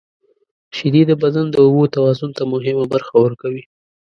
•شیدې 0.75 1.01
د 1.07 1.11
بدن 1.23 1.45
د 1.49 1.55
اوبو 1.65 1.83
توازن 1.95 2.29
ته 2.37 2.43
مهمه 2.53 2.85
برخه 2.93 3.15
ورکوي. 3.25 3.63